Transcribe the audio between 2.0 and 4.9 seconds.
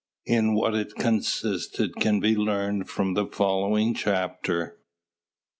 be learned from the following chapter.